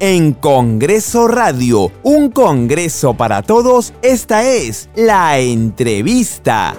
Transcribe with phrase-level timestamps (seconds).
[0.00, 6.74] en Congreso Radio, un Congreso para todos, esta es la entrevista.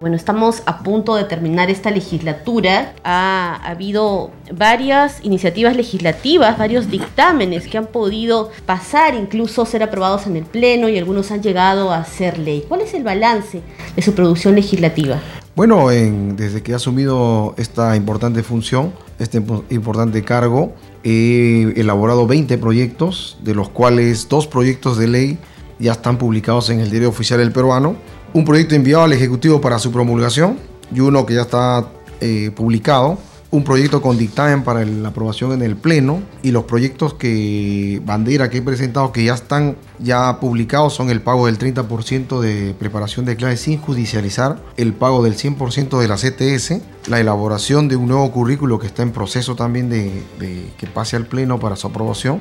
[0.00, 2.92] Bueno, estamos a punto de terminar esta legislatura.
[3.04, 10.36] Ha, habido varias iniciativas legislativas, varios dictámenes que han podido pasar, incluso ser aprobados en
[10.36, 12.66] el Pleno y algunos han llegado a ser ley.
[12.68, 13.62] ¿Cuál es el balance
[13.96, 15.22] de su producción legislativa?
[15.56, 19.40] Bueno, desde que he asumido esta importante función, este
[19.70, 25.38] importante cargo, he elaborado 20 proyectos, de los cuales dos proyectos de ley
[25.78, 27.94] ya están publicados en el Diario Oficial del Peruano.
[28.32, 30.58] Un proyecto enviado al Ejecutivo para su promulgación
[30.92, 31.88] y uno que ya está
[32.20, 33.18] eh, publicado,
[33.54, 38.50] un proyecto con dictamen para la aprobación en el Pleno y los proyectos que bandera
[38.50, 43.24] que he presentado que ya están ya publicados son el pago del 30% de preparación
[43.24, 48.08] de clases sin judicializar, el pago del 100% de la CTS, la elaboración de un
[48.08, 51.86] nuevo currículo que está en proceso también de, de que pase al Pleno para su
[51.86, 52.40] aprobación,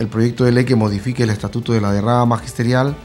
[0.00, 2.96] el proyecto de ley que modifique el estatuto de la derrama magisterial,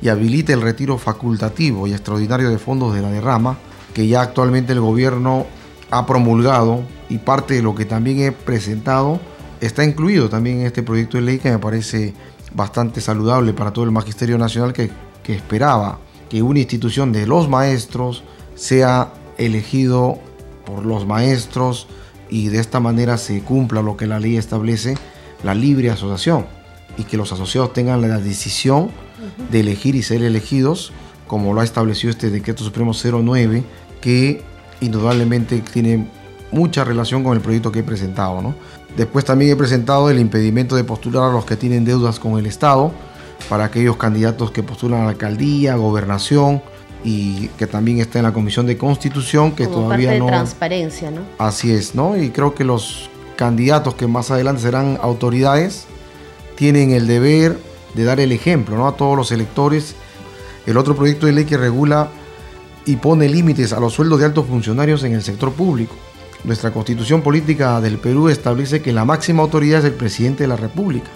[0.00, 3.58] y habilite el retiro facultativo y extraordinario de fondos de la derrama,
[3.92, 5.46] que ya actualmente el gobierno
[5.90, 9.20] ha promulgado y parte de lo que también he presentado
[9.60, 12.14] está incluido también en este proyecto de ley que me parece
[12.52, 14.90] bastante saludable para todo el Magisterio Nacional que,
[15.22, 20.18] que esperaba que una institución de los maestros sea elegido
[20.64, 21.86] por los maestros
[22.28, 24.96] y de esta manera se cumpla lo que la ley establece,
[25.44, 26.46] la libre asociación,
[26.98, 28.90] y que los asociados tengan la decisión
[29.50, 30.92] de elegir y ser elegidos,
[31.26, 33.64] como lo ha establecido este decreto supremo 09,
[34.00, 34.42] que
[34.80, 36.06] indudablemente tiene
[36.50, 38.40] mucha relación con el proyecto que he presentado.
[38.42, 38.54] ¿no?
[38.96, 42.46] Después también he presentado el impedimento de postular a los que tienen deudas con el
[42.46, 42.92] Estado,
[43.48, 46.62] para aquellos candidatos que postulan a la alcaldía, gobernación,
[47.04, 50.24] y que también está en la Comisión de Constitución, que todavía parte no...
[50.26, 51.20] De transparencia, ¿no?
[51.38, 52.16] Así es, ¿no?
[52.16, 55.86] Y creo que los candidatos que más adelante serán autoridades
[56.56, 57.58] tienen el deber
[57.94, 58.88] de dar el ejemplo ¿no?
[58.88, 59.94] a todos los electores.
[60.66, 62.08] El otro proyecto de ley que regula
[62.86, 65.94] y pone límites a los sueldos de altos funcionarios en el sector público.
[66.44, 70.56] Nuestra constitución política del Perú establece que la máxima autoridad es el presidente de la
[70.56, 71.08] República,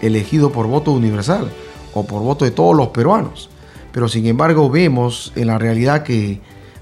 [0.00, 1.50] elegido por voto universal
[1.94, 3.48] o por voto de todos los peruanos.
[3.92, 6.40] Pero sin embargo vemos en la realidad que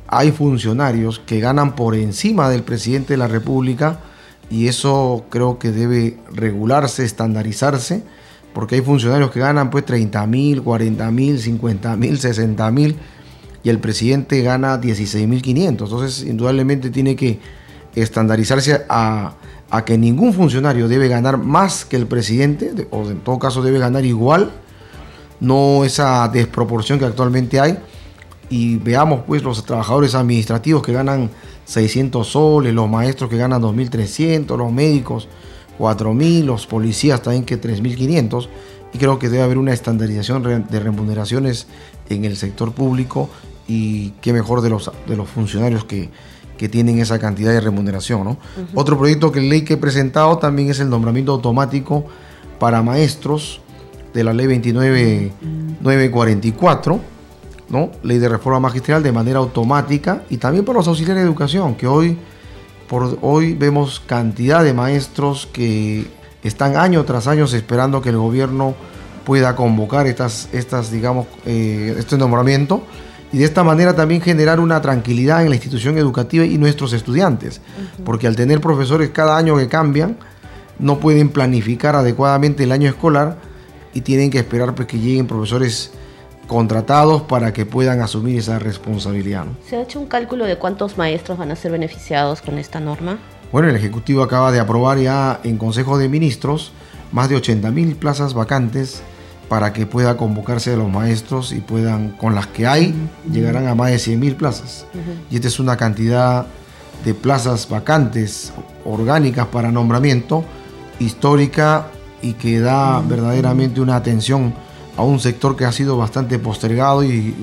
[0.08, 4.00] hay funcionarios que ganan por encima del presidente de la República
[4.48, 8.02] y eso creo que debe regularse, estandarizarse
[8.54, 12.96] porque hay funcionarios que ganan pues 30 mil, 40 mil, 50 mil, 60 mil
[13.62, 15.90] y el presidente gana 16 mil 500.
[15.90, 17.38] Entonces, indudablemente tiene que
[17.94, 19.34] estandarizarse a,
[19.70, 23.78] a, que ningún funcionario debe ganar más que el presidente, o en todo caso debe
[23.78, 24.50] ganar igual,
[25.40, 27.78] no esa desproporción que actualmente hay.
[28.48, 31.30] Y veamos pues los trabajadores administrativos que ganan
[31.66, 35.28] 600 soles, los maestros que ganan 2.300, los médicos
[35.78, 38.48] 4.000, los policías también que 3.500
[38.92, 41.68] y creo que debe haber una estandarización de remuneraciones
[42.08, 43.30] en el sector público
[43.70, 46.08] y qué mejor de los, de los funcionarios que,
[46.58, 48.24] que tienen esa cantidad de remuneración.
[48.24, 48.36] ¿no?
[48.74, 52.04] Otro proyecto que ley que he presentado también es el nombramiento automático
[52.58, 53.60] para maestros
[54.12, 57.00] de la ley 29944,
[57.68, 57.92] ¿no?
[58.02, 61.86] ley de reforma magistral de manera automática y también para los auxiliares de educación que
[61.86, 62.18] hoy
[62.88, 66.08] por hoy vemos cantidad de maestros que
[66.42, 68.74] están año tras año esperando que el gobierno
[69.24, 72.82] pueda convocar estas, estas digamos, eh, este nombramiento
[73.32, 77.60] y de esta manera también generar una tranquilidad en la institución educativa y nuestros estudiantes,
[78.04, 80.16] porque al tener profesores cada año que cambian,
[80.78, 83.36] no pueden planificar adecuadamente el año escolar
[83.94, 85.92] y tienen que esperar pues, que lleguen profesores
[86.46, 89.44] contratados para que puedan asumir esa responsabilidad.
[89.68, 93.18] ¿Se ha hecho un cálculo de cuántos maestros van a ser beneficiados con esta norma?
[93.52, 96.72] Bueno, el Ejecutivo acaba de aprobar ya en Consejo de Ministros
[97.12, 99.02] más de 80 mil plazas vacantes
[99.50, 102.94] para que pueda convocarse a los maestros y puedan, con las que hay,
[103.32, 104.86] llegarán a más de 100 mil plazas.
[105.28, 106.46] Y esta es una cantidad
[107.04, 108.52] de plazas vacantes
[108.84, 110.44] orgánicas para nombramiento
[111.00, 111.88] histórica
[112.22, 114.54] y que da verdaderamente una atención
[114.96, 117.34] a un sector que ha sido bastante postergado y,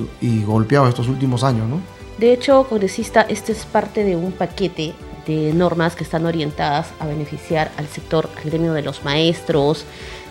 [0.45, 1.67] golpeado estos últimos años.
[1.67, 1.81] ¿no?
[2.19, 4.93] De hecho, congresista, este es parte de un paquete
[5.25, 9.83] de normas que están orientadas a beneficiar al sector, al gremio de los maestros,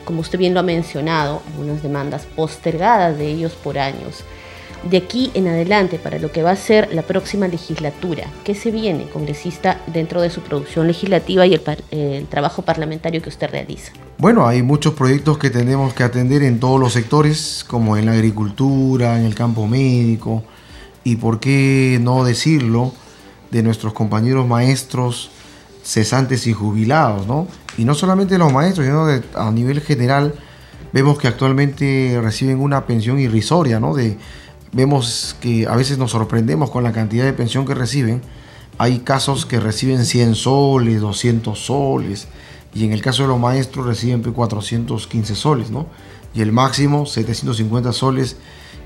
[0.06, 4.25] como usted bien lo ha mencionado, algunas demandas postergadas de ellos por años
[4.91, 8.25] de aquí en adelante para lo que va a ser la próxima legislatura?
[8.44, 11.55] ¿Qué se viene, congresista, dentro de su producción legislativa y
[11.91, 13.93] el, trabajo parlamentario que usted realiza?
[14.19, 18.12] Bueno, hay muchos proyectos que tenemos que atender en todos los sectores, como en la
[18.12, 20.44] agricultura, en el campo médico,
[21.05, 22.93] y por qué no decirlo,
[23.50, 25.31] de nuestros compañeros maestros
[25.86, 27.46] cesantes y jubilados, ¿no?
[27.78, 29.06] Y no solamente los maestros, sino
[29.40, 30.34] a nivel general,
[30.92, 33.94] vemos que actualmente reciben una pensión irrisoria, ¿no?
[33.94, 34.18] De,
[34.72, 38.20] vemos que a veces nos sorprendemos con la cantidad de pensión que reciben.
[38.78, 42.26] Hay casos que reciben 100 soles, 200 soles,
[42.74, 45.86] y en el caso de los maestros reciben 415 soles, ¿no?
[46.34, 48.36] Y el máximo 750 soles,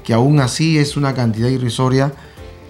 [0.04, 2.12] que aún así es una cantidad irrisoria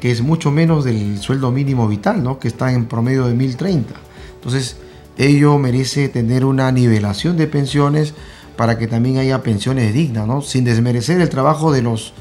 [0.01, 2.39] que es mucho menos del sueldo mínimo vital, ¿no?
[2.39, 4.10] Que está en promedio de 1030.
[4.41, 4.77] Entonces,
[5.19, 8.15] ello merece tener una nivelación de pensiones
[8.57, 10.41] para que también haya pensiones dignas, ¿no?
[10.41, 12.15] Sin desmerecer el trabajo de los,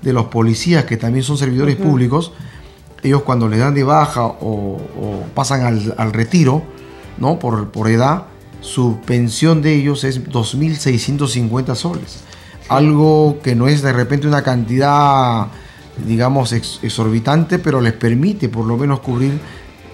[0.00, 2.32] de los policías, que también son servidores públicos.
[3.02, 4.78] Ellos cuando le dan de baja o,
[5.34, 5.62] pasan
[5.96, 6.62] al, retiro,
[7.18, 7.38] ¿no?
[7.38, 8.24] Por, por edad,
[8.62, 12.20] su pensión de ellos es 2.650 soles.
[12.68, 15.48] Algo que no es de repente una cantidad,
[16.06, 19.38] digamos, exorbitante, pero les permite por lo menos cubrir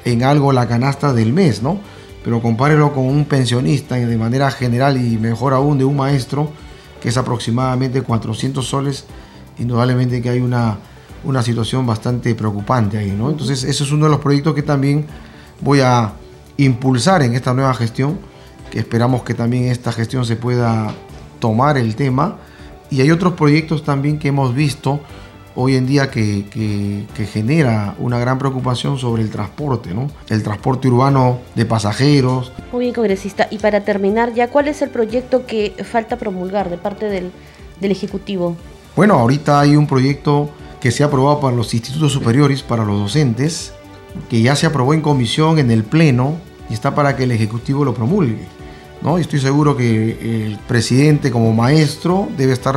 [0.04, 1.78] en algo la canasta del mes, ¿no?
[2.24, 6.50] Pero compárelo con un pensionista de manera general y mejor aún de un maestro,
[7.00, 9.04] que es aproximadamente 400 soles,
[9.58, 10.78] indudablemente que hay una,
[11.24, 13.30] una situación bastante preocupante ahí, ¿no?
[13.30, 15.06] Entonces, eso es uno de los proyectos que también
[15.60, 16.12] voy a
[16.56, 18.18] impulsar en esta nueva gestión,
[18.70, 20.94] que esperamos que también esta gestión se pueda
[21.40, 22.38] tomar el tema.
[22.90, 25.00] Y hay otros proyectos también que hemos visto,
[25.54, 30.10] hoy en día que, genera una gran preocupación sobre el transporte, ¿no?
[30.28, 32.52] El transporte urbano de pasajeros.
[32.72, 33.48] Muy bien, congresista.
[33.50, 37.30] Y para terminar, ya, ¿cuál es el proyecto que falta promulgar de parte del,
[37.80, 38.56] del Ejecutivo?
[38.96, 40.50] Bueno, ahorita hay un proyecto
[40.80, 43.72] que se ha aprobado para los institutos superiores, para los docentes,
[44.28, 46.36] que ya se aprobó en comisión, en el Pleno,
[46.68, 48.46] y está para que el Ejecutivo lo promulgue.
[49.02, 49.18] ¿no?
[49.18, 52.76] Y estoy seguro que el presidente como maestro debe estar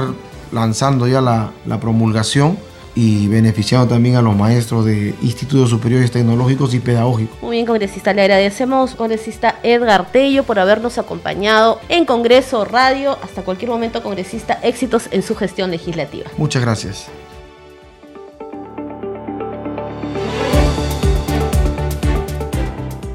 [0.51, 2.57] lanzando ya la, promulgación
[2.95, 7.41] y beneficiando también a los maestros de institutos superiores tecnológicos y pedagógicos.
[7.41, 13.17] Muy bien, congresista, le agradecemos, congresista Edgar Tello, por habernos acompañado en Congreso Radio.
[13.21, 16.29] Hasta cualquier momento, congresista, éxitos en su gestión legislativa.
[16.37, 17.09] Muchas gracias.